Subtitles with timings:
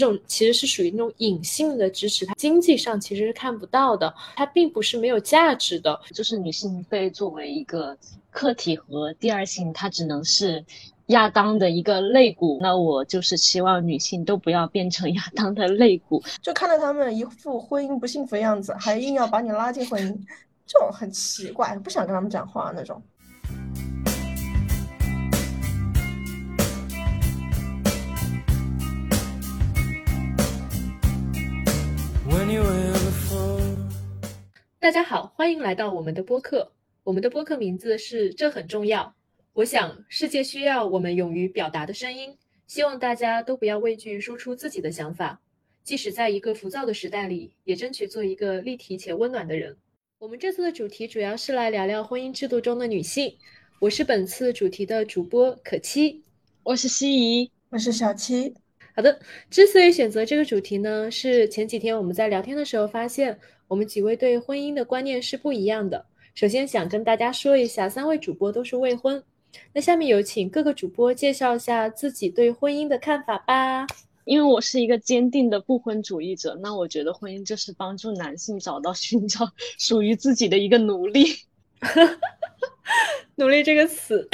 [0.00, 6.00] 这种其实是属于那种隐性的支持，它经济上其实是看不到的，它并不是没有价值的。
[6.14, 7.94] 就是女性被作为一个
[8.30, 10.64] 客体和第二性，它只能是
[11.08, 12.58] 亚当的一个肋骨。
[12.62, 16.22] 那我就是希望女性都不要变成亚当的肋骨。
[16.40, 20.18] 就看到他们一副婚姻不幸福的样子，还硬要把你拉进婚姻，
[20.66, 23.02] 这种很奇怪，不想跟他们讲话那种。
[34.78, 36.72] 大家好，欢迎来到我们的播客。
[37.04, 39.14] 我们的播客名字是“这很重要”。
[39.52, 42.38] 我想，世界需要我们勇于表达的声音。
[42.66, 45.42] 希望大家都不要畏惧说出自己的想法，
[45.84, 49.76] 即使在一个浮躁的时代里，也争取做一个立体且温暖的人。
[50.18, 53.36] 我们这次的主题主要是来聊聊婚姻制度中的女性。
[53.80, 56.22] 我是本次主题的主播可期，
[56.62, 58.54] 我是西怡，我是小七。
[58.94, 59.18] 好的，
[59.50, 63.38] 之所以选择这个主题呢，是前几天我们在聊天的时候发现。
[63.68, 66.04] 我们几位对婚姻的观念是不一样的。
[66.34, 69.22] 首先想跟大家说一下，三位主播都是未婚。
[69.72, 73.86] 那下面有请各个主播介绍一下自己对婚姻的看法吧。
[74.24, 81.26] 因为我是一个坚定的不婚主义者，那我觉得婚姻就是帮助男性找到、 寻找属于自己的一个奴隶。
[83.36, 84.28] 奴隶这个词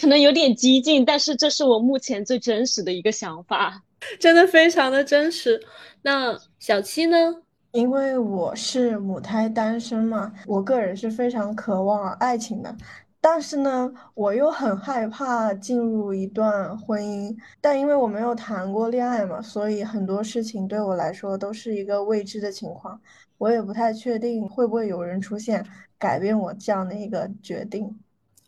[0.00, 3.82] 可能有点激进，但是这是我目前最真实的一个想法，
[4.20, 5.60] 真的非常的真实。
[6.02, 7.42] 那小七呢？
[7.72, 12.74] 因为我是母胎单身嘛，我个人是非常渴望爱情的，
[13.20, 17.36] 但是呢，我又很害怕进入一段婚姻。
[17.60, 22.98] 但因为我没有谈过恋爱嘛，所以很多事情对我来说都是一个未知的情况，
[23.36, 25.62] 我也不太确定会不会有人出现
[25.98, 27.98] 改变我这样的一个决定。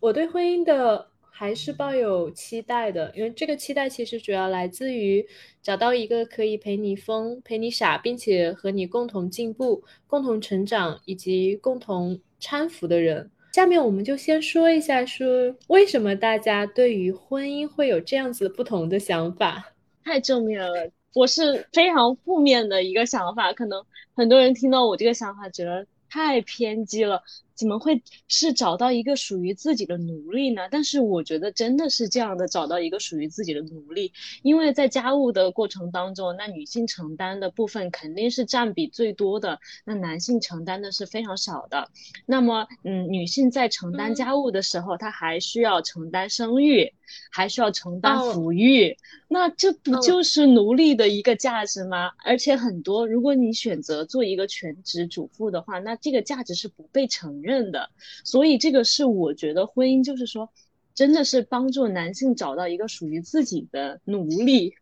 [0.01, 1.10] 我对婚姻的。
[1.31, 5.27] 还是抱有期待的，因为这个期待其实主要来自于
[5.63, 13.31] 找到一个可以陪你疯、陪你傻，并且和你共同进步、共同成长以及共同搀扶的人。
[13.53, 19.73] 下面我们就先说一下，说为什么大家对于婚姻会有这样子不同的想法。
[20.05, 23.85] 太正面了，我是非常负面的一个想法，可能
[24.15, 27.23] 很多人听到我这个想法，觉得太偏激了。
[27.61, 30.63] 怎么会是找到一个属于自己的奴隶呢？
[30.71, 41.91] 但是我觉得真的是这样的，找到一个属于自己的奴隶，因为在家务的过程当中，那女性承担的部分肯定是占比最多的，那男性承担的是非常少的。
[42.25, 46.95] 那么，嗯，女性在承担家务的时候，她还需要承担生育，
[47.31, 48.97] 还需要承担抚育，
[49.29, 52.13] 那这不就是奴隶的一个价值吗？
[52.25, 57.50] 而且很多，如果你选择做一个全职主妇的话，那这个价值是不被承认。
[57.51, 57.91] 认的，
[58.25, 60.49] 所以这个是我觉得婚姻就是说，
[60.95, 64.75] 真的是帮助男性找到一个属于自己的奴隶，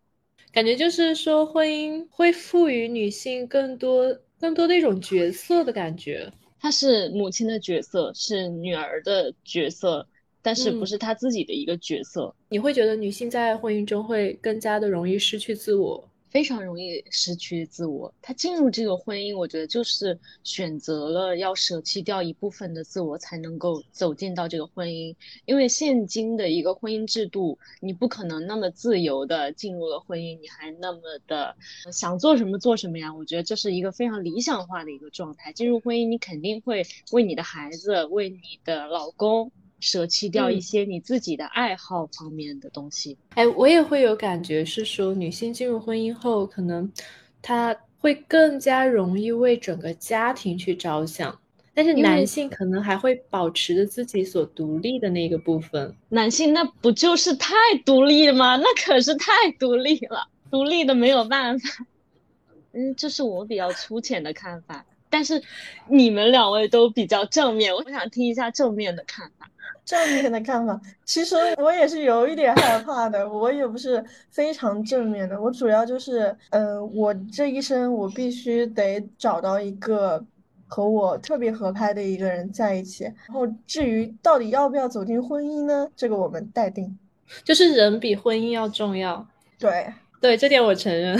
[0.53, 6.31] 感觉就是说婚姻会赋予女性更多更多的一种角色的感觉。
[6.61, 10.07] 她是母亲的角色，是女儿的角色，
[10.43, 12.35] 但是不是她自己的一个角色。
[12.49, 16.09] 你会觉得女性在婚姻中会更加的容易失去自我？
[16.31, 18.13] 非常容易失去自我。
[18.23, 25.15] 他进入这个婚姻，我觉得就是选择了要舍弃掉一部分的自我，才能够走进到这个婚姻。
[25.45, 31.57] 因为现今的一个婚姻制度，你不可能那么自由的进入了婚姻，你还那么的
[31.93, 33.15] 想做什么做什么呀？
[33.15, 35.53] 我觉得这是一个非常理想化的一个状态。
[35.53, 39.51] 进入婚姻，你肯定会为你的孩子，为你的老公。
[39.81, 43.17] 舍弃掉一些你自己的爱好方面的东西。
[43.35, 46.91] 哎，我也会有感觉，是说女性进入婚姻后，可能
[47.41, 51.39] 她会更加容易为整个家庭去着想，
[51.75, 55.95] 但是男性可能还会保持着自己所独立的那个部分。
[56.09, 58.57] 男性那不就是太独立了吗？
[58.57, 61.87] 那可是太独立了，独立的没有办法。
[62.73, 65.43] 嗯，这是我比较粗浅的看法，但是
[65.89, 69.51] 你们两位都比较正面，我想听一下正面的看法。
[69.89, 75.41] 正面的看法，其实我也是有一点害怕的，我也不是非常正面的。
[75.41, 80.23] 我主要就是，嗯，我这一生我必须得找到一个
[80.67, 83.05] 和我特别合拍的一个人在一起。
[83.05, 85.89] 然后至于到底要不要走进婚姻呢？
[85.97, 86.99] 这个我们待定。
[87.43, 89.27] 就是人比婚姻要重要。
[89.59, 91.19] 对对，这点我承认。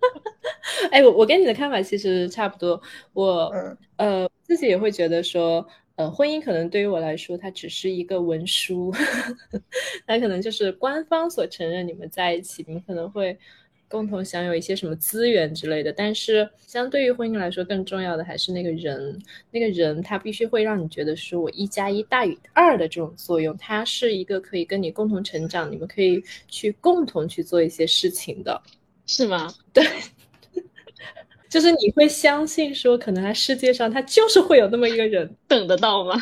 [0.90, 2.80] 哎，我我跟你的看法其实差不多。
[3.12, 5.66] 我嗯呃自己也会觉得说。
[6.00, 8.90] 呃，婚姻可能对于我来说，它只是一个文书，
[10.06, 13.38] 它可能就是官方所承认你们在一起，你们可能会
[13.86, 15.92] 共同享有一些什么资源之类的。
[15.92, 19.20] 但是，相对于婚姻来说，更重要的还是那个人，
[19.50, 28.58] 那个人他必须会让你觉得说我一加一大于二的这种作用，他是一个可以跟你共同成长，你们可以去共同去做一些事情的。
[29.04, 29.52] 是吗？
[29.74, 29.84] 对。
[31.50, 36.14] 就是你会相信说，可能他世界上他就是会有那么一个人 等得到吗？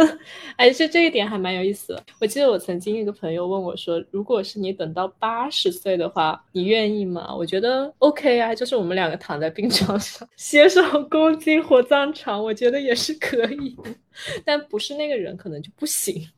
[0.56, 2.04] 哎，这这一点还蛮有意思的。
[2.20, 7.34] 我记得我曾经一个朋友问我说，如果是你等到八十岁的话，你愿意吗？
[7.34, 13.90] 我觉得 OK 啊，就是我们两个躺在病床上， 携手共进火葬场，我觉得也是可以的。
[14.44, 16.28] 但不是那个人，可能就不行。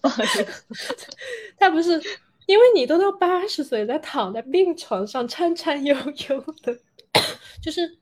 [0.00, 0.46] 不好意思，
[1.58, 2.00] 他不是。
[2.48, 6.74] 因为你都到八十岁，在躺在病床上颤颤悠悠的，
[7.62, 7.98] 就是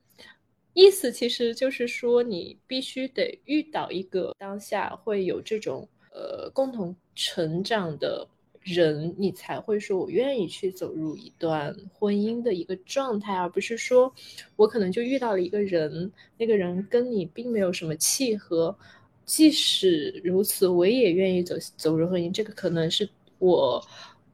[0.72, 8.24] 意思，其实就是说，你必须得遇到一个当下会有这种呃共同成长的
[8.60, 14.14] 人，你才会说我愿意去走入一段婚姻的一个状态，而不是说
[14.54, 18.78] 我可能就遇到了一个人，那个人跟你并没有什么契合，
[19.24, 23.08] 即使如此，我也愿意走走入婚姻，这个可能是
[23.40, 23.84] 我。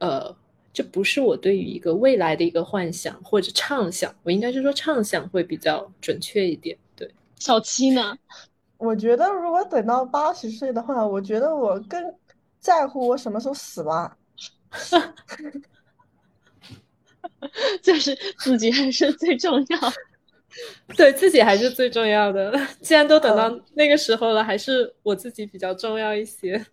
[0.03, 0.35] 呃，
[0.73, 6.77] 这不是我对于一个未来的一个幻想或者畅想，我应该是说畅想会比较准确一点。
[6.97, 7.09] 对，
[7.39, 8.19] 小七呢？
[8.79, 12.03] 我觉得如果等到八十岁的话，我觉得我更
[12.59, 14.19] 在乎我什么时候死吧。
[17.81, 19.79] 就是自己还是最重要，
[20.97, 22.53] 对自己还是最重要的。
[22.83, 26.67] 既然都等到那个时候了，还是我自己比较重要一些。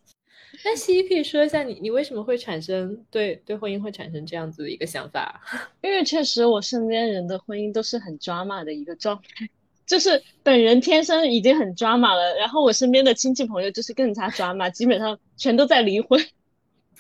[0.66, 5.42] 那西西可以说一下你，你为什么会产生对对婚姻会产生这样子的一个想法？
[5.82, 9.50] 因为确实我身边人的婚姻都是很抓马的一个状态，
[9.86, 16.20] 就是本人天生已经很抓马了，然后我身边的亲戚朋友就是更加抓马，基本上全都在离婚，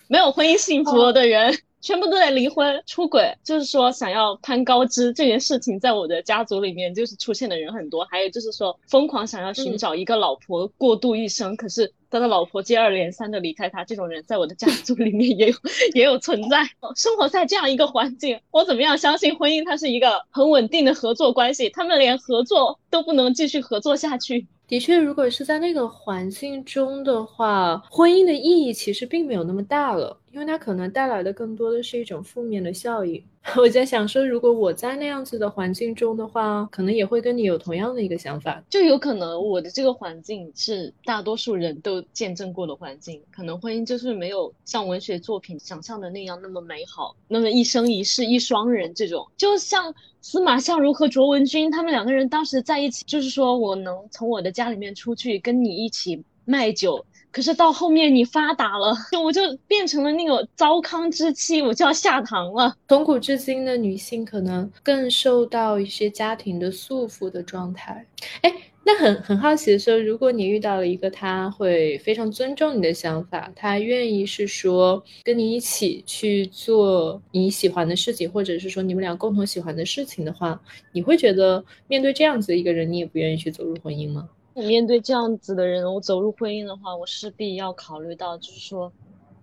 [0.08, 1.58] 没有婚姻幸福的人。
[1.82, 8.04] 全部都在离婚、出轨，就是说想要攀高枝这件事情，在我的家族里面就是出现的人很多。
[8.12, 15.56] 还有就是说疯狂想要寻找一个老婆过渡一生，可是他的老婆接二连三的离开他，这种人在我的家族里面也有
[15.94, 16.64] 也有存在。
[16.96, 21.70] 生活在这样一个环境，我怎么样相信婚姻它是一个很稳定的合作关系？
[21.70, 24.48] 他们连合作都不能继续合作下去。
[24.68, 33.24] 的确，如果是在那个环境中的话，婚姻的意义其实并没有那么大了，因为它可能带来的更多的是一种负面的效应。
[33.58, 57.04] 我在想说，如果我在那样子的环境中的话，可能也会跟你有同样的一个想法，就有可能我的这个环境是大多数人都见证过的环境，可能婚姻就是没有像文学作品想象的那样那么美好，那么一生一世一双人这种，就像司马相如和卓文君他们两个人当时在一起，就是说我能从我的家里面出去跟你一起卖酒。
[57.31, 62.76] 可是到后面你发达了，就我就变成了那个糟糠之妻，我就要下堂了。
[62.88, 68.06] 从古至今的女性可能更受到一些家庭的束缚的状态。
[68.42, 68.52] 哎，
[68.84, 80.60] 那很很好奇的说，如果你遇到了一个他会非常尊重你的想法，他愿意是说跟你一起去做你喜欢的事情，或者是说你们俩共同喜欢的事情的话，
[80.92, 84.28] 你会觉得面对这样子的一个人，你也不愿意去走入婚姻吗？
[84.60, 88.92] 面对这样子的人，我走入婚姻的话，我势必要考虑到，就是说，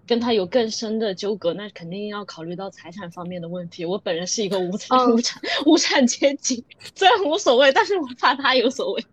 [0.07, 3.85] 跟他有更深的纠葛，那肯定要考虑到财产方面的问题。
[3.85, 6.65] 我本人是一个无产 无产无产阶级，
[6.95, 9.05] 虽然无所谓，但是我怕他有所谓。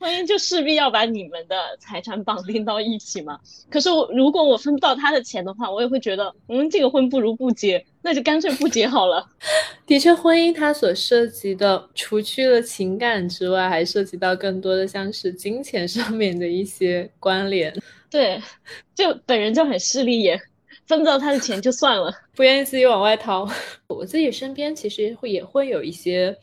[0.00, 3.38] 婚姻就势必要把你们的财产绑定到一起嘛。
[3.68, 9.28] 可是我如果我分不到他的钱的话，我也会觉得，嗯，这个婚不如不结，那就干脆不结好了。
[9.86, 17.70] 的确，婚姻它所涉及的，除去了情感之外，还涉及到更多的像是金钱上面的一些关联。
[18.10, 18.40] 对，
[18.94, 20.40] 就本人就很势利眼，
[20.86, 23.46] 分不到他的钱就算了， 不愿意自己往外掏。
[23.86, 26.34] 我自己身边其实会也会有一些。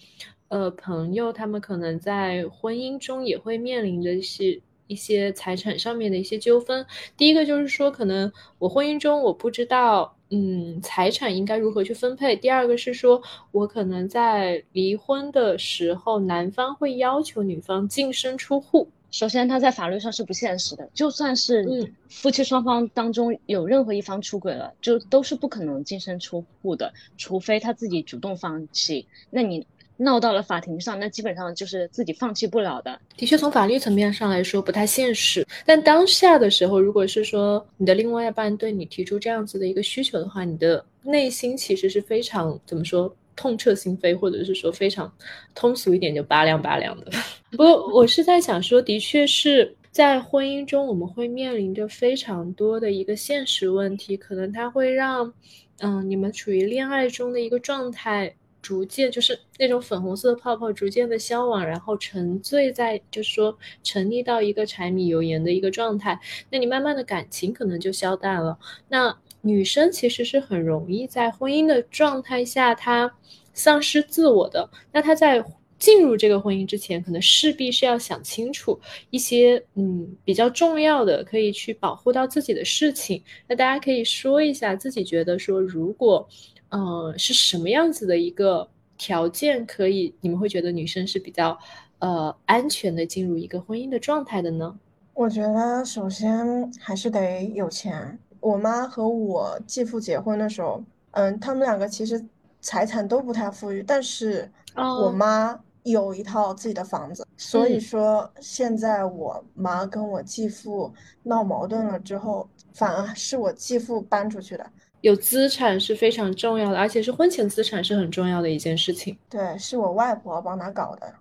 [0.50, 6.86] 呃，朋友他们可能在婚姻中也会面临着一些一些财产上面的一些纠纷。
[7.18, 12.34] 第一个就是说，可能我婚姻中我不知道，嗯，财产应该如何去分配。
[12.38, 18.88] 第二个是说，我可能在离婚的时候，男方会要求女方净身出户。
[19.12, 29.06] 首先，他在法律上是不现实的，就算是夫妻双方当中有任何一方出轨了，就都是不可能净身出户的，除非他自己主动放弃。
[29.30, 29.68] 那你。
[29.98, 33.00] 闹到了法庭上，那基本上就是自己放弃不了的。
[33.18, 35.46] 的确，从法律层面上来说不太现实。
[35.66, 45.12] 但当下的时候，如果是说你的另外一半对你提出这样子的一个需求的话，你的内心其实是非常怎么说痛彻心扉，或者是说非常
[45.56, 47.12] 通俗一点就拔凉拔凉的。
[47.52, 55.34] 不过我是在想说，的确是在婚姻中我们会面临着非常多的一个现实问题，可能它会让
[55.80, 58.36] 嗯你们处于恋爱中的一个状态。
[58.68, 66.20] 逐渐就是那种粉红色的泡泡逐渐的消亡，然后沉醉在就是说沉溺到一个柴米油盐的一个状态，
[66.50, 68.60] 那你慢慢的感情可能就消淡了。
[68.90, 73.10] 那女生其实是很容易在婚姻的状态下，她
[73.54, 74.70] 丧失自我的。
[74.92, 75.42] 那她在
[75.80, 78.78] 进入这个婚姻之前，可能势必是要想清楚
[79.12, 83.24] 一些嗯比较重要的，可以去保护到自己的事情。
[83.48, 86.28] 那大家可以说一下自己觉得说，如果
[86.70, 91.58] 嗯是什么样子的一个条件，可以你们会觉得女生是比较
[92.00, 94.78] 呃安全的进入一个婚姻的状态的呢？
[95.14, 98.20] 我觉得首先还是得有钱。
[98.40, 102.24] 我妈和我继父结婚的时候，嗯，他们两个其实
[102.62, 107.26] 财产都不太富裕，但是我妈有一套自己的房子。
[107.36, 110.94] 所以说，现在我妈跟我继父
[111.24, 114.72] 闹矛盾了之后，反而是我继父搬出去的。
[115.08, 119.18] 有资产是非常重要的，而且是婚前资产是很重要的一件事情。
[119.30, 121.14] 对，是我外婆帮他搞的。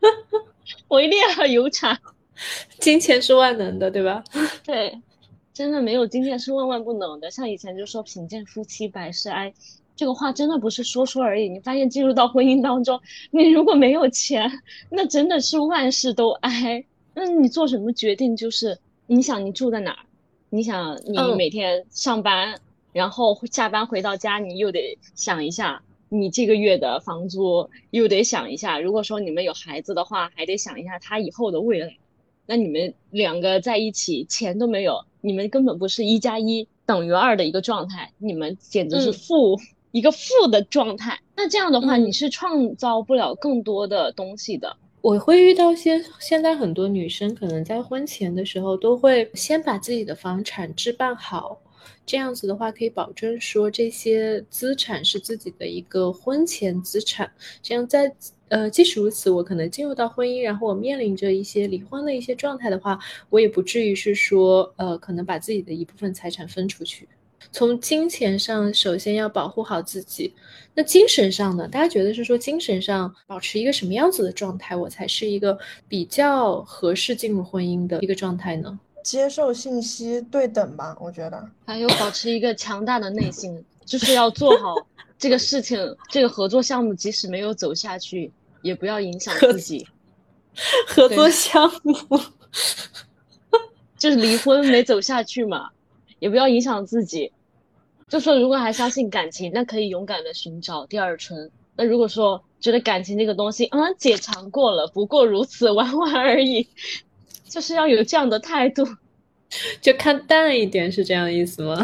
[0.88, 1.98] 我一定要有产。
[2.80, 4.24] 金钱是万能的，对吧？
[4.64, 4.98] 对，
[5.52, 7.30] 真的没有金钱是万万不能的。
[7.30, 9.52] 像以前就说“贫贱夫妻百事哀”，
[9.94, 11.46] 这个话真的不是说说而已。
[11.46, 12.98] 你发现进入到婚姻当中，
[13.30, 14.50] 你如果没有钱，
[14.88, 16.82] 那真的是万事都哀。
[17.12, 19.98] 那你做什么决定，就是你想你住在哪儿，
[20.48, 22.58] 你想你每天上班，
[22.94, 25.82] 然后下班回到家，你又得想一下。
[26.10, 31.96] 你这个月的房租又得想一下，如果说你们有孩子的话，还得想一下他以后的未来。
[32.46, 39.58] 那你们两个在一起，钱都没有，你们根本不是一加一等于二的一个状态，你们简直是负
[39.90, 41.18] 一个负的状态。
[41.34, 44.76] 那这样的话，你是创造不了更多的东西的。
[45.00, 51.58] 我会遇到些现在很多女生，可能在婚前的时候都会先把自己的房产置办好。
[52.06, 57.30] 这样子的话，可以保证说这些资产是自己的一个婚前资产。
[57.62, 58.14] 这样在
[58.48, 62.98] 呃，即使如此，我可能进入到婚姻，然后我面临着一些离婚的一些状态的话，
[63.30, 67.08] 我也不至于是说呃，可能把自己的一部分财产分出去。
[67.52, 70.32] 从金钱上，首先要保护好自己。
[70.74, 71.68] 那精神上呢？
[71.68, 78.78] 大家觉得是说精神上保持一个什么样子的状态，我才是一个比较合适进入婚姻的一个状态呢？
[79.04, 84.74] 接受信息对等吧，我觉得还有保持一个强大的内心，就是要做好
[85.18, 85.78] 这个事情，
[86.10, 88.32] 这个合作项目即使没有走下去，
[88.62, 89.86] 也不要影响自己。
[90.88, 91.94] 合作项目
[93.98, 95.70] 就是离婚没走下去嘛，
[96.18, 97.30] 也不要影响自己。
[98.08, 101.50] 就说如果还相信感情，那可以勇敢的寻找第二春。
[101.76, 106.68] 那如果说觉得感情这个东西，嗯，解尝过了，不过如此，玩玩而已。
[107.54, 108.84] 就是要有这样的态度，
[109.80, 111.76] 就看淡一点，是这样的意思吗？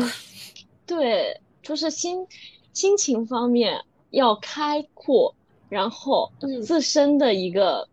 [0.85, 2.27] 对，就是心
[2.73, 5.33] 心情方面要开阔，
[5.69, 7.89] 然后自身的一个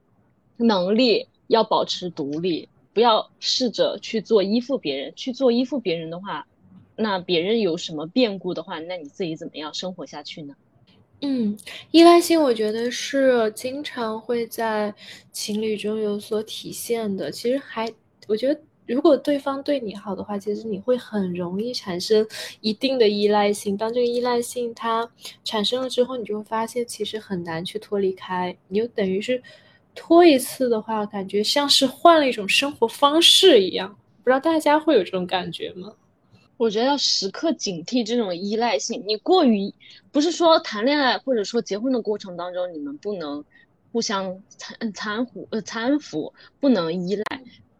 [0.57, 5.13] 能力要保持独立，不要试着去做依附别人。
[5.15, 6.47] 去做依附别人的话，
[6.95, 10.55] 那别人有什么变故的话，那你自己怎么样生活下去呢？
[11.21, 11.57] 嗯，
[11.89, 14.93] 依赖性我觉得是经常会在
[15.31, 17.31] 情侣中有所体现的。
[17.31, 17.91] 其实还，
[18.27, 22.25] 我觉得如果对方对你好的话，其实你会很容易产生
[22.61, 23.75] 一定的依赖性。
[23.75, 25.09] 当这个依赖性它
[25.43, 28.55] 产生了之后，你就会发现其实很难去脱离开。
[28.67, 29.41] 你就等于是
[29.95, 33.97] 拖一次的话，感觉像是换了一种生活方式一样。
[34.23, 35.93] 不知道大家会有这种感觉吗？
[36.57, 39.03] 我觉得要时刻警惕这种依赖性。
[39.07, 39.73] 你过于
[40.11, 43.43] 不是说谈恋爱或者说结婚的过程当中，你们不能
[43.91, 44.41] 互相
[44.79, 47.23] 搀搀扶呃搀扶，不能依赖。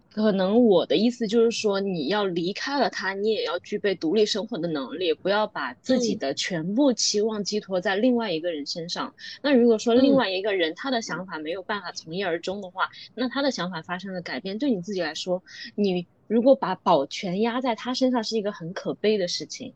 [0.09, 9.13] 可能我的意思就是说，你要离开了他，你也要具备独立生活的能力，不要把自己的全部期望寄托在另外一个人身上。
[9.43, 15.43] 那如果说另外一个人他的想法没有办法从一而终的话，那他的想法发生了改变，对你自己来说，
[15.75, 19.73] 你如果把保全压在他身上，是一个很可悲的事情。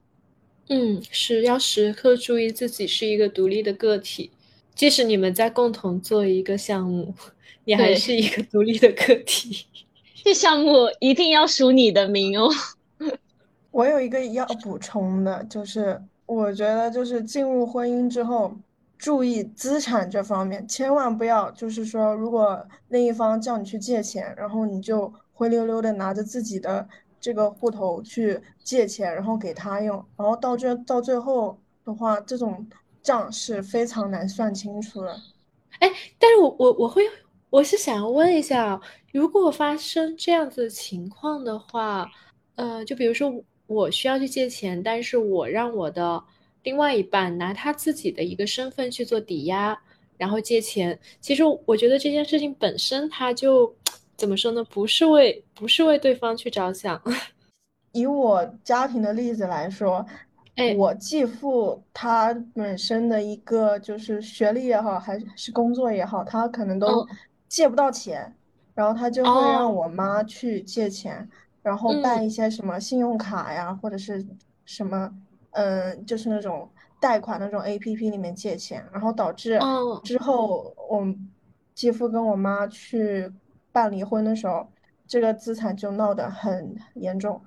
[0.69, 4.31] 嗯，是要时刻注意自己是一个独立的个体，
[4.73, 7.13] 即使你们在共同做一个项目，
[7.65, 9.65] 你还是一个独立的个体。
[10.23, 12.49] 这项目一定要署你的名哦。
[13.71, 18.55] 我有一个要补充的，就是我觉得就是进入婚姻之后，
[18.97, 25.11] 注意资产这方面，千万不要就是说，如果另一方叫你去借钱，然后你就
[25.41, 26.87] 灰溜溜的拿着自己的
[27.19, 32.67] 这个户头去借钱，然后给他用，然后到这到最后的话，这种
[33.01, 35.19] 账是非常难算清楚的。
[35.79, 37.01] 哎，但是我我我会。
[37.49, 38.79] 我是想要问一下，
[39.11, 42.09] 如果发生这样子的情况的话，
[42.55, 46.23] 呃，就比如说我需要去借钱，但是我让我的
[46.63, 49.77] 另外一半拿他自己的一个身份去做抵押，
[50.17, 50.97] 然后借钱。
[51.19, 53.75] 其实我觉得这件事情本身，他就
[54.21, 54.63] 怎么说呢？
[54.65, 57.01] 不是为不是为对方去着想。
[57.91, 60.05] 以我家庭的例子来说，
[60.77, 67.07] 我继父他本身的一个就是学历也好，还是工作也好，他可能都
[67.49, 68.31] 借不到钱，
[68.75, 71.27] 然后他就会让我妈去借钱，
[71.63, 74.23] 然后办一些什么信用卡呀，或者是
[74.65, 75.11] 什么，
[75.53, 79.59] 嗯，就是那种贷款那种 A P P 里面借钱，然后导致
[80.03, 81.03] 之后我
[81.73, 83.31] 继父跟我妈去
[83.71, 84.67] 办离婚的时候，
[85.07, 87.41] 这个资产就闹得很严重。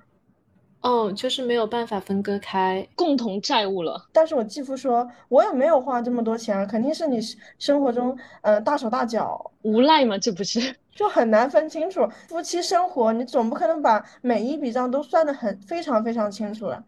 [0.81, 4.07] 哦，就是没有办法分割开共同债务了。
[4.13, 7.19] 但是我继父说，我也没有花这么多钱，肯定是你
[7.57, 12.07] 生活中，呃，大手大脚无赖嘛，这不是 就很难分清楚。
[12.27, 16.83] 夫妻生活，你总不可能把每一笔账都算得很非常非常清楚了。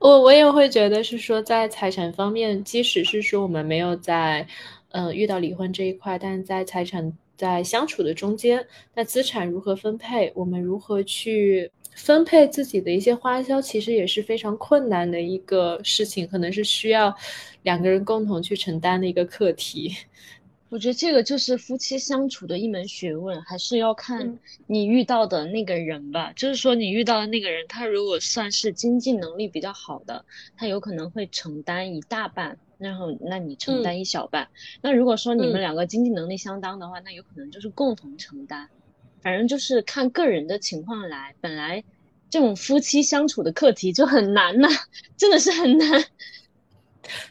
[0.00, 4.44] 我我也会觉得是说，在财产方面，即使是说我们没有在，
[4.90, 11.70] 呃，遇到离婚这一块，但是在财产在相处的中间，那资产如何分配，我们如何去。
[11.96, 17.14] 分配自己的一些花销，其实也是非常困难的一个事情，可能是需要
[17.64, 19.92] 两个人共同去承担的一个课题。
[20.68, 26.32] 我觉得这个就是夫妻相处的一门学问，还是要看你遇到的那个人吧。
[26.36, 30.24] 就是说，你遇到的那个人，他如果算是经济能力比较好的，
[30.56, 34.48] 他有可能会承担一大半，然后那你承担一小半。
[34.82, 38.68] 那如果说你们两个经济能力相当的话，那有可能就是共同承担。
[39.20, 41.84] 反正就是看个人的情况来，本来
[42.30, 44.68] 这种夫妻相处的课题就很难呐，
[45.16, 46.04] 真的是很难。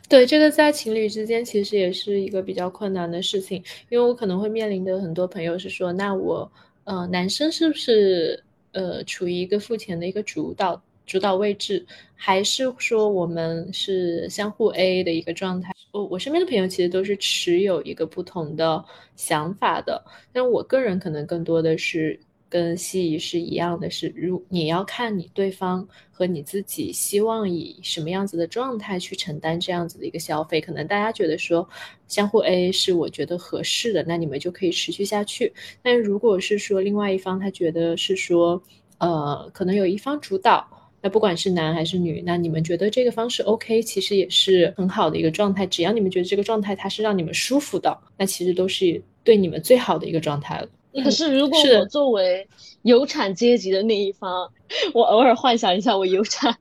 [0.07, 6.51] 对，这个在情侣之间其实也是一个比较困难的事情，因为我可能会面临的很多朋友是说，那我
[6.83, 10.81] 呃，男生是不是呃处于一个付钱的一个主导？
[11.09, 11.83] 主导位置，
[12.15, 15.73] 还是说我们是相互 A A 的一个状态？
[15.91, 18.85] 我我身边的朋友其实都是持有一个不同的
[19.15, 31.67] 想法的，但我个人可能更多的是跟西怡是一样的，是如你要看你对方和你自己希望以什么样子的状态去承担这样子的一个消费，可能大家觉得说
[32.07, 35.51] 相互 A A 是我觉得合适的，那你们就可以持续下去。
[35.81, 38.61] 但如果是说另外一方他觉得是说，
[38.99, 40.67] 呃，可能有一方主导。
[41.01, 45.65] 那不管是男还是女，那你们觉得这个方式 OK，其实也是很好的一个状态。
[45.65, 50.67] 只要你们觉得这个状态它是让你们舒服的，那其实都是对你们最好的一个状态了。
[51.03, 52.47] 可是如果我作为
[52.81, 54.51] 有产阶级的那一方，
[54.93, 56.57] 我偶尔幻想一下我有产，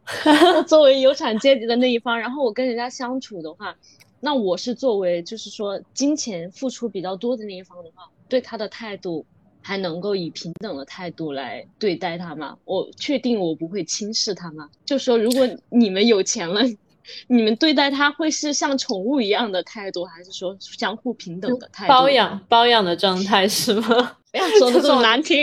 [0.66, 3.76] 作为有产阶级的那一方，然后我跟人家相处的话，
[4.20, 9.26] 那我是作为就是说金钱付出比较多的那一方的话，对他的态度。
[9.66, 12.56] 还能够以平等的态度来对待他吗？
[12.64, 14.70] 我确定我不会轻视他吗？
[14.84, 16.62] 就说如果你们有钱了，
[17.26, 21.88] 你们对待他会是像宠物一样的态度，还是说相互平等的态度？
[21.88, 24.16] 包养包养的状态是吗？
[24.30, 25.36] 不要说的这么难听，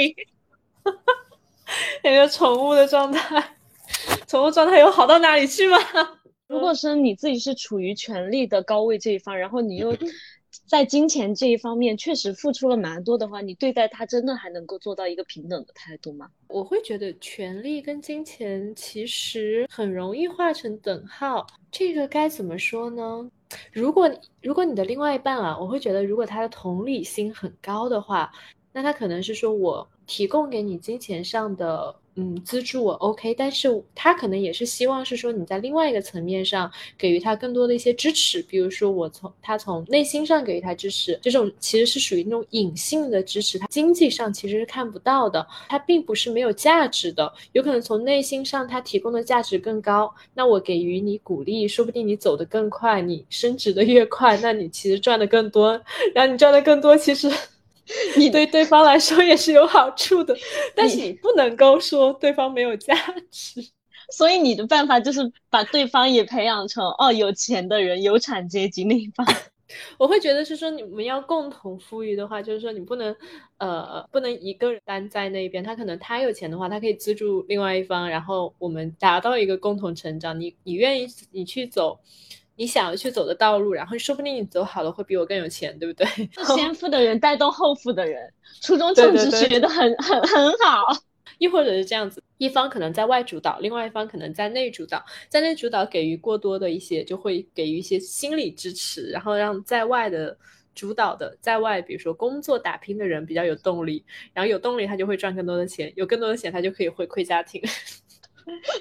[2.05, 3.57] 一个宠物的状态，
[4.25, 5.77] 宠物状态有好到哪里去吗？
[6.47, 9.93] 如果是你自己是处于权力的高位这一方，然后你又。
[10.65, 16.29] 在金钱这一方面确实付出了蛮多的话，你对待他真的还能够做到一个平等的态度吗？
[16.47, 23.29] 我会觉得权力跟金钱其实很容易画成等号，这个该怎么说呢？
[23.71, 24.09] 如果
[24.41, 28.31] 如果你的另外一半啊，我会觉得如果他的同理心很高的话，
[28.71, 31.95] 那他可能是说我提供给你金钱上的。
[32.15, 55.71] 嗯，资助我 OK，但是他可能也是希望是说你在另外一个层面上给予他更多的一些支持，比如说我从他从内心上给予他支持，这种其实是属于那种隐性的支持，他经济上其实是看不到的，他并不是没有价值的，有可能从内心上他提供的价值更高，那我给予你鼓励，说不定你走得更快，你升职的越快，那你其实赚的更多，
[56.13, 57.31] 然后你赚的更多，其实。
[58.17, 60.35] 你对对方来说也是有好处的，
[60.75, 62.95] 但是你不能够说对方没有价
[63.29, 63.61] 值。
[64.11, 65.19] 所以你的办法就是
[65.49, 69.25] 把对方也培养成哦有钱的人、有产阶级那一方。
[69.97, 73.15] 我会觉得是说你们要共同富裕的话，就是说你不能
[73.57, 75.63] 呃不能一个人单在那边。
[75.63, 80.39] 他可能他有钱的话，他可以资助另外一方，然后我们达到一个共同成长。
[80.39, 81.99] 你你愿意你去走。
[82.55, 86.07] 你想要去走的道路，然后说不定你走好了会比我更有钱，对不对？
[86.55, 90.87] 先富的人带动后富的人，初中 政治学的很很很好。
[91.39, 100.37] 亦或者是这样子，一方可能在外主导，另外一方可能在内主导，在内主导给予过多的一些，就会给予一些心理支持，然后让在外的
[100.75, 107.61] 主导的在外，比如说工作打拼的人比较有动力，然后有动力他就会赚更多的钱，有更多的钱他就可以回馈家庭。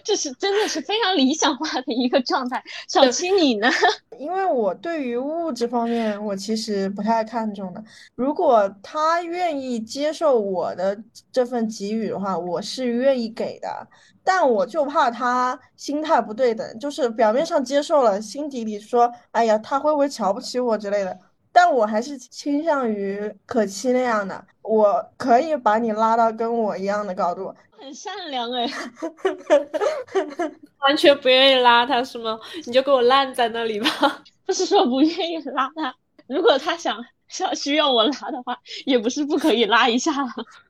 [0.04, 2.62] 这是真的是非常理想化的一个状态。
[2.88, 3.68] 小七，你呢？
[4.18, 7.82] 因为我对于物质方面，我其实不太看重的。
[8.14, 10.98] 如果他愿意接受我的
[11.30, 13.68] 这份给予的话，我是愿意给的。
[14.24, 21.18] 但我就怕他心态不对等，就是表面上接受了，心底里说：“哎呀，他会不会瞧不起我之类的？”
[21.50, 27.52] 但我还是倾向于可期那样的，我可以把你拉到跟我一样的高度。
[27.82, 28.64] 很善良哎，
[30.86, 32.38] 完全不愿意拉他是吗？
[32.64, 33.88] 你就给我烂在那里吧。
[34.46, 35.92] 不是说不愿意拉他，
[36.28, 40.12] 如果他想想需要我拉的话，也不是不可以拉一下，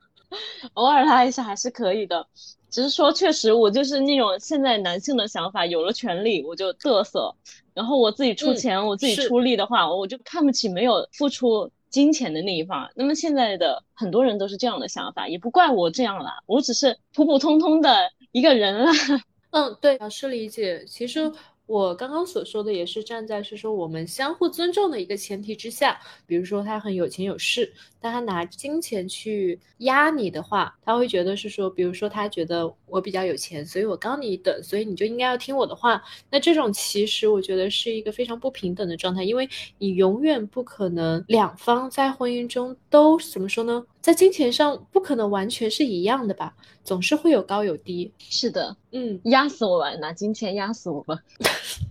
[0.73, 2.25] 偶尔拉一下还是可以的。
[2.71, 7.35] 只是说，确实我就是那种现在男性的想法，有了权利我就嘚瑟，
[7.75, 11.69] 然后我自己出钱，我自己出力的话，我就看不起没有付出。
[11.93, 18.91] 金钱的那一方，那么现在的很多人都是这样的想法，也不怪我这样了，我只是普普通通的一个人了。
[19.51, 20.83] 嗯，对，老师理解。
[20.85, 21.31] 其实。
[21.65, 36.03] 我刚刚所说的也是站在是说我们相互尊重的一个前提之下，比如说他很有钱有势，但他拿金钱去压你的话，他会觉得是说，比如说他觉得我比较有钱，所以我高你一等，所以你就应该要听我的话。
[36.29, 39.47] 那这种其实我觉得是一个非常不平等的状态，因为
[39.77, 43.85] 你永远不可能两方在婚姻中都怎么说呢？
[44.01, 48.11] 在金钱上不可能完全是一样的吧，总是会有高有低。
[48.19, 51.19] 是的，嗯，压死我吧，拿金钱压死我吧。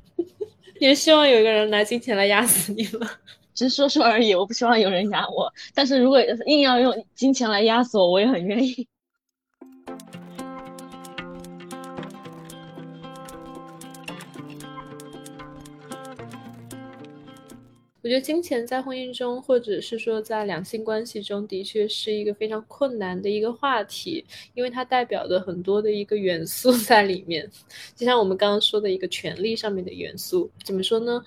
[0.81, 3.07] 也希望有一个人拿金钱来压死你了，
[3.55, 4.35] 只是说说而已。
[4.35, 8.89] 我不希望有人压我，但是如果硬要用金钱来压死我，我也很愿意。
[18.03, 27.49] 我觉得金钱在婚姻中，或者是说在两性关系中，的确是一个非常困难的一个话题，因为它代表的很多的一个元素 在里面。
[27.95, 31.23] 就像我们刚刚说的一个权利上面的元素，怎么说呢？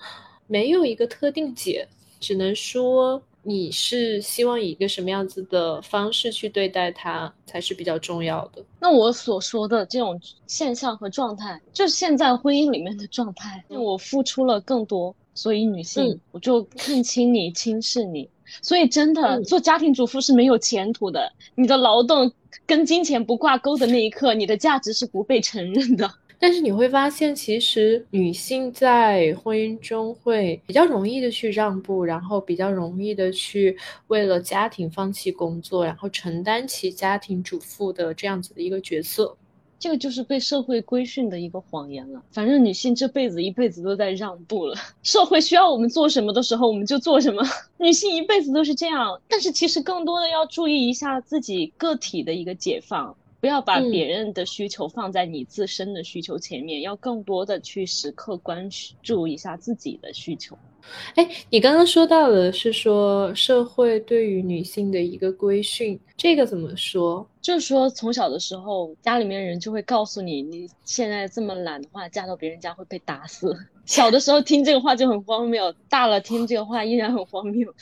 [0.46, 1.88] 没有一个特定解，
[2.20, 8.62] 只能说你是希望以一个什么样子的方式去对待它，才是比较重要的。
[8.78, 15.16] 那我所说的这种现象和状态，就是现在婚姻里面的状态，我付出了更多。
[15.36, 18.28] 所以女性，我就看轻你、轻视你。
[18.62, 21.32] 所以真的做家庭主妇是没有前途的。
[21.54, 22.32] 你的劳动
[22.64, 26.10] 跟金钱不挂钩的那一刻，你的价值是不被承认的。
[26.38, 33.76] 但是你会发现，其实女性在婚姻中会比较容易的去让步，然后比较容易的去
[34.08, 39.36] 为了家庭放弃工作，然后承担起家庭主妇的这样子的一个角色。
[39.78, 42.22] 这个就是被社会规训的一个谎言了。
[42.30, 47.42] 反正女性这辈子一辈子都在让步了， 社会需要我们做什么的时候，我们就做什么。
[47.78, 53.14] 女性一辈子都是这样，但是其实更多的要注意一下自己个体的一个解放，
[53.46, 58.68] 不要把别人的需求放在你自身的需求前面，要更多的去时刻关
[59.04, 60.58] 注一下自己的需求。
[61.14, 67.24] 哎，你刚刚说到的是说社会对于女性的一个规训，这个怎么说？
[67.40, 73.56] 就是说从小的时候，家里面人就会告诉你，你现在这么懒的话，嫁到别人家会被打死。
[73.86, 77.72] 小的时候听这个话就很荒谬，大了听这个话依然很荒谬。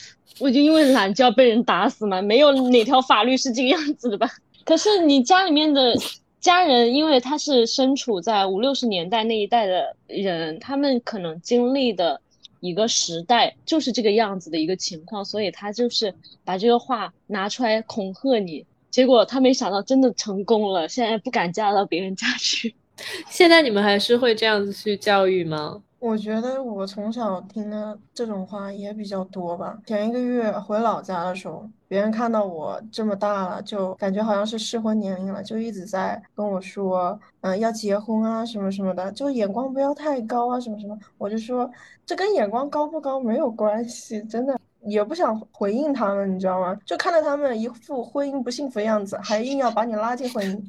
[0.41, 2.21] 我就因为懒就要被人打死吗？
[2.21, 4.31] 没有哪条法律是这个样子的吧？
[4.65, 5.95] 可是你家里面的
[6.41, 12.21] 家人，因为他是身处在五六十年代那一代的人，他们可能经历的。
[12.61, 16.15] 一个时代就是这个样子的一个情况，所以他就是
[16.47, 22.75] 把这个话拿出来恐吓你，结果他没想到真的成功了，现在不敢嫁到别人家去。
[23.29, 25.83] 现在你们还是会这样子去教育吗？
[26.05, 29.79] 我觉得我从小听的这种话也比较多吧。
[29.87, 40.95] 前一个月回老家的时候，别人看到我这么大了，就感觉好像是适婚年龄了，就一直在跟我说，嗯，要结婚啊，什么什么的，就眼光不要太高啊，什么什么。
[41.17, 41.71] 我就说，
[42.05, 46.79] 这跟眼光高不高没有关系，真的也不想回应他们，你知道吗？
[46.85, 50.63] 就看到他们一副婚姻不幸福的样子，还硬要把你拉进婚姻。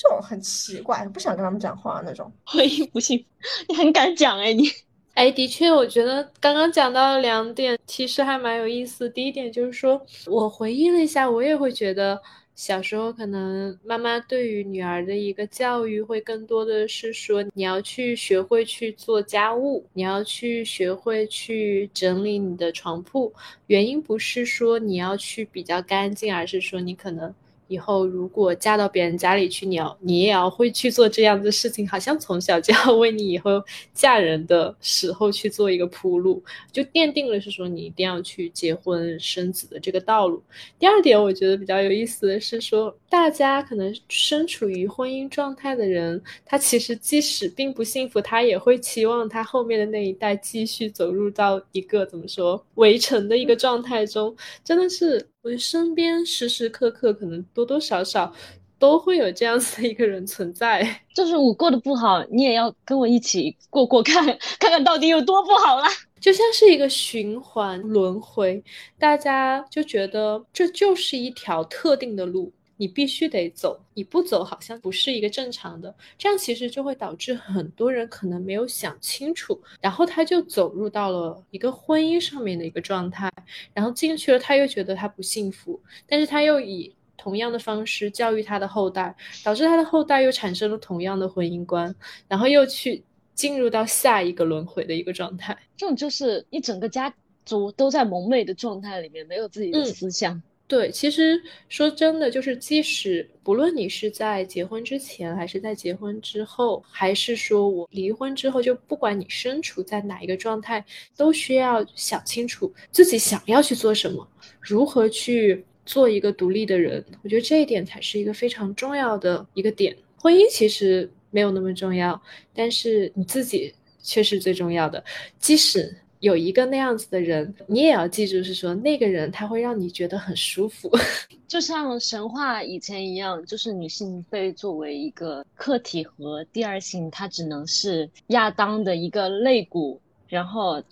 [0.00, 2.32] 就很奇怪，不想跟他们讲话那种。
[2.46, 3.22] 婚姻不幸，
[3.68, 4.64] 你很敢讲哎你。
[5.12, 9.10] 哎，的确，我觉得刚刚讲到了两点，其实还蛮有意思。
[9.10, 12.18] 第一点就是说，我回忆了一下，我也会觉得
[12.54, 23.30] 小时候可能妈妈对于女儿的一个教育会更多的是说，你要去学会去做家务，你要去学会去整理你的床铺。
[23.66, 27.34] 原因不是说你要去比较干净，而是说你可能。
[27.70, 33.62] 以后如果嫁到别人家里去，你要你也要会去做这样的事情，好像从小就要为你以后
[33.94, 40.42] 嫁人的时候去做一个铺路，就奠定了是说你一定要去结婚生子的这个道路。
[40.80, 55.24] 第二点，我觉得比较有意思的是说，大家可能身处于婚姻状态的人，他其实即使并不幸福，他也会期望他后面的那一代继续走入到一个怎么说围城的一个状态中，真的是。
[55.42, 58.30] 我身边时时刻刻可能多多少少
[58.78, 64.24] 都会有这样子的一个人存在， 就是我过得不好，你也要跟我一起过过看，
[64.60, 65.88] 看看到底有多不好啦。
[66.20, 68.62] 就像是一个循环轮回，
[68.98, 72.52] 大家就觉得这就是一条特定的路。
[72.80, 83.30] 你必须得走，你不走好像不是一个正常的，这样其实就会导致很多人可能没有想清楚，然后他就走入到了一个婚姻上面的一个状态，
[83.74, 89.14] 然后进去了他又觉得他不幸福，但是他又以同样的方式教育他的后代，
[89.44, 91.94] 导致他的后代又产生了同样的婚姻观，
[92.28, 97.14] 然后又去进入到下一个轮回的一个状态，这种就是一整个家
[97.44, 100.42] 族都在蒙昧的状态里面，没有自己的思想。
[100.70, 110.84] 对，其实说真的，就是即使不论你是在结婚之前，还是在结婚之后，还是说我离婚之后，就不管你身处在哪一个状态，
[111.16, 114.24] 都需要想清楚自己想要去做什么，
[114.60, 117.04] 如何去做一个独立的人。
[117.24, 119.96] 我觉得这一点才是一个非常重要的一个点。
[120.14, 122.22] 婚姻其实没有那么重要，
[122.54, 125.02] 但是你自己却是最重要的。
[125.40, 125.96] 即使。
[126.20, 130.90] 有一个那样子的人，你也要记住，是说那个人他会让你觉得很舒服，
[131.48, 140.82] 就像神话以前一样，就是女性被作为一个客体和第二性，她只能是亚当的一个肋骨，然后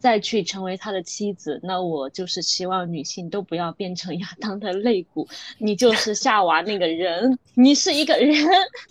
[0.00, 1.60] 再去成为他的妻子。
[1.62, 8.34] 那我就是希望女性都不要变成亚当的肋骨，你就是夏娃那个人，你是一个人，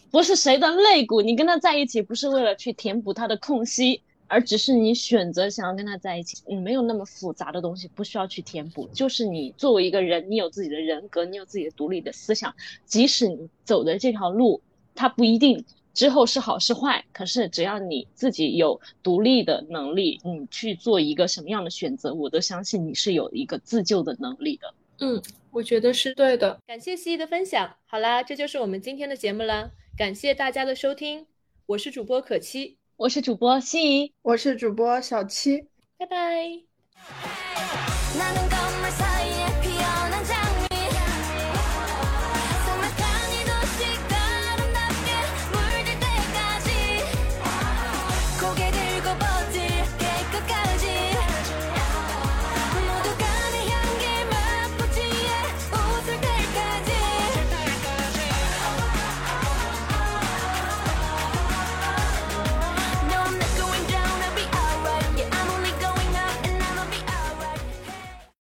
[0.10, 4.02] 不是谁的肋骨，你跟他在一起不是为了去填补他的空隙。
[4.32, 8.88] 而只是你选择想要跟他在一起，你没有那么复杂的东西，不需要去填补。
[8.94, 12.56] 就是你作为一个人，你有自己的人格，你有自己的独立的思想。
[12.86, 14.62] 即使你走的这条路，
[14.96, 24.74] 它不一定之后是好是坏，可是只要你自己有独立的能力，你去做一个什么样的选择，我都相信你是有一个自救的能力的。
[25.02, 26.58] 嗯，我觉得是对的。
[26.66, 27.76] 感谢西西的分享。
[27.86, 29.72] 好啦，这就是我们今天的节目啦。
[29.98, 31.26] 感谢大家的收听，
[31.66, 32.81] 我是主播可期。
[33.02, 35.66] 我是主播心怡，我是主播小七，
[35.98, 36.62] 拜拜。